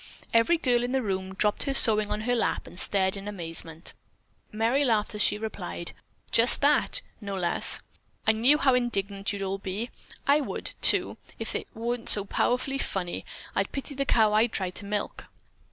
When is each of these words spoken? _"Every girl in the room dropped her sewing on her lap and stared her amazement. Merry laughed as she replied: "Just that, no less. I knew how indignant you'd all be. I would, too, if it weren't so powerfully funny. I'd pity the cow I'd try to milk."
_"Every 0.33 0.57
girl 0.57 0.83
in 0.83 0.93
the 0.93 1.03
room 1.03 1.35
dropped 1.35 1.61
her 1.65 1.75
sewing 1.75 2.09
on 2.09 2.21
her 2.21 2.33
lap 2.33 2.65
and 2.65 2.79
stared 2.79 3.13
her 3.13 3.29
amazement. 3.29 3.93
Merry 4.51 4.83
laughed 4.83 5.13
as 5.13 5.21
she 5.21 5.37
replied: 5.37 5.91
"Just 6.31 6.59
that, 6.61 7.03
no 7.21 7.35
less. 7.35 7.83
I 8.25 8.31
knew 8.31 8.57
how 8.57 8.73
indignant 8.73 9.31
you'd 9.31 9.43
all 9.43 9.59
be. 9.59 9.91
I 10.25 10.41
would, 10.41 10.73
too, 10.81 11.17
if 11.37 11.53
it 11.53 11.67
weren't 11.75 12.09
so 12.09 12.25
powerfully 12.25 12.79
funny. 12.79 13.25
I'd 13.53 13.71
pity 13.71 13.93
the 13.93 14.05
cow 14.05 14.33
I'd 14.33 14.51
try 14.51 14.71
to 14.71 14.85
milk." 14.85 15.27